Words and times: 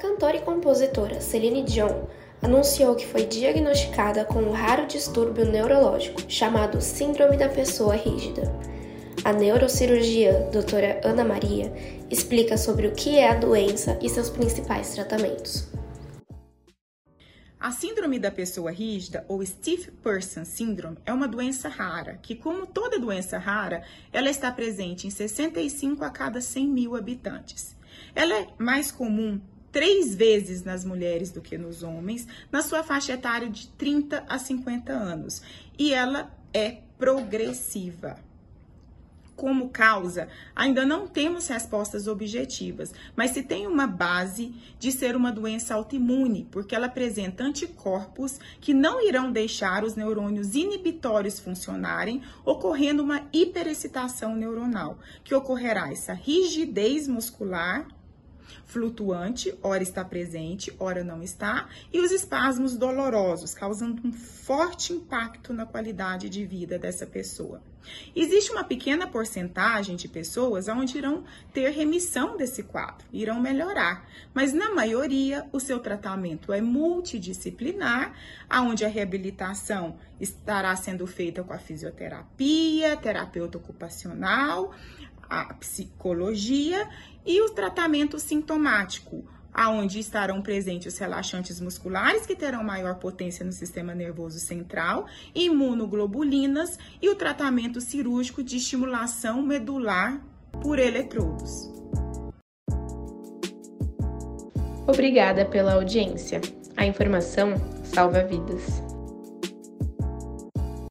cantora 0.00 0.38
e 0.38 0.40
compositora 0.40 1.20
Celine 1.20 1.62
Dion 1.62 2.06
anunciou 2.40 2.96
que 2.96 3.06
foi 3.06 3.26
diagnosticada 3.26 4.24
com 4.24 4.40
um 4.40 4.50
raro 4.50 4.86
distúrbio 4.86 5.44
neurológico 5.44 6.22
chamado 6.26 6.80
Síndrome 6.80 7.36
da 7.36 7.50
Pessoa 7.50 7.94
Rígida. 7.94 8.50
A 9.22 9.30
neurocirurgiã 9.34 10.48
doutora 10.50 11.02
Ana 11.04 11.22
Maria 11.22 11.70
explica 12.08 12.56
sobre 12.56 12.86
o 12.86 12.92
que 12.92 13.18
é 13.18 13.28
a 13.28 13.34
doença 13.34 13.98
e 14.00 14.08
seus 14.08 14.30
principais 14.30 14.94
tratamentos. 14.94 15.68
A 17.60 17.70
síndrome 17.70 18.18
da 18.18 18.30
pessoa 18.30 18.70
rígida, 18.70 19.22
ou 19.28 19.44
Stiff 19.44 19.90
Person 20.02 20.46
Syndrome, 20.46 20.96
é 21.04 21.12
uma 21.12 21.28
doença 21.28 21.68
rara, 21.68 22.18
que, 22.22 22.34
como 22.34 22.66
toda 22.66 22.98
doença 22.98 23.36
rara, 23.36 23.82
ela 24.10 24.30
está 24.30 24.50
presente 24.50 25.06
em 25.06 25.10
65 25.10 26.02
a 26.02 26.08
cada 26.08 26.40
100 26.40 26.66
mil 26.66 26.96
habitantes. 26.96 27.76
Ela 28.14 28.34
é 28.34 28.48
mais 28.58 28.90
comum 28.90 29.38
três 29.72 30.14
vezes 30.14 30.64
nas 30.64 30.84
mulheres 30.84 31.30
do 31.30 31.40
que 31.40 31.56
nos 31.56 31.82
homens, 31.82 32.26
na 32.50 32.62
sua 32.62 32.82
faixa 32.82 33.12
etária 33.12 33.48
de 33.48 33.68
30 33.68 34.24
a 34.28 34.38
50 34.38 34.92
anos, 34.92 35.42
e 35.78 35.92
ela 35.92 36.30
é 36.52 36.78
progressiva. 36.98 38.18
Como 39.34 39.70
causa, 39.70 40.28
ainda 40.54 40.84
não 40.84 41.06
temos 41.06 41.48
respostas 41.48 42.06
objetivas, 42.06 42.92
mas 43.16 43.30
se 43.30 43.42
tem 43.42 43.66
uma 43.66 43.86
base 43.86 44.54
de 44.78 44.92
ser 44.92 45.16
uma 45.16 45.32
doença 45.32 45.74
autoimune, 45.74 46.46
porque 46.50 46.74
ela 46.74 46.88
apresenta 46.88 47.42
anticorpos 47.42 48.38
que 48.60 48.74
não 48.74 49.02
irão 49.02 49.32
deixar 49.32 49.82
os 49.82 49.96
neurônios 49.96 50.54
inibitórios 50.54 51.40
funcionarem, 51.40 52.20
ocorrendo 52.44 53.02
uma 53.02 53.22
hiperexcitação 53.32 54.36
neuronal, 54.36 54.98
que 55.24 55.34
ocorrerá 55.34 55.90
essa 55.90 56.12
rigidez 56.12 57.08
muscular 57.08 57.88
flutuante, 58.64 59.54
ora 59.62 59.82
está 59.82 60.04
presente, 60.04 60.74
ora 60.78 61.02
não 61.02 61.22
está, 61.22 61.68
e 61.92 62.00
os 62.00 62.10
espasmos 62.10 62.76
dolorosos, 62.76 63.54
causando 63.54 64.06
um 64.06 64.12
forte 64.12 64.92
impacto 64.92 65.52
na 65.52 65.66
qualidade 65.66 66.28
de 66.28 66.44
vida 66.44 66.78
dessa 66.78 67.06
pessoa. 67.06 67.62
Existe 68.14 68.52
uma 68.52 68.64
pequena 68.64 69.06
porcentagem 69.06 69.96
de 69.96 70.06
pessoas 70.06 70.68
onde 70.68 70.98
irão 70.98 71.24
ter 71.52 71.70
remissão 71.70 72.36
desse 72.36 72.62
quadro, 72.62 73.06
irão 73.12 73.40
melhorar, 73.40 74.06
mas 74.34 74.52
na 74.52 74.74
maioria 74.74 75.46
o 75.52 75.58
seu 75.58 75.78
tratamento 75.78 76.52
é 76.52 76.60
multidisciplinar, 76.60 78.14
aonde 78.48 78.84
a 78.84 78.88
reabilitação 78.88 79.96
estará 80.20 80.74
sendo 80.76 81.06
feita 81.06 81.42
com 81.42 81.52
a 81.52 81.58
fisioterapia, 81.58 82.96
terapeuta 82.96 83.58
ocupacional, 83.58 84.74
a 85.30 85.54
psicologia 85.54 86.88
e 87.24 87.40
o 87.40 87.50
tratamento 87.50 88.18
sintomático, 88.18 89.24
aonde 89.52 90.00
estarão 90.00 90.42
presentes 90.42 90.92
os 90.92 90.98
relaxantes 90.98 91.60
musculares 91.60 92.26
que 92.26 92.34
terão 92.34 92.64
maior 92.64 92.96
potência 92.96 93.44
no 93.44 93.52
sistema 93.52 93.94
nervoso 93.94 94.40
central, 94.40 95.06
imunoglobulinas 95.34 96.78
e 97.00 97.08
o 97.08 97.14
tratamento 97.14 97.80
cirúrgico 97.80 98.42
de 98.42 98.56
estimulação 98.56 99.40
medular 99.42 100.20
por 100.60 100.78
eletrodos. 100.78 101.70
Obrigada 104.86 105.44
pela 105.44 105.74
audiência. 105.74 106.40
A 106.76 106.84
informação 106.84 107.54
salva 107.84 108.24
vidas. 108.24 108.89